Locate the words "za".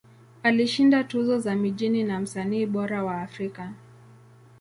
1.39-1.55, 2.07-2.19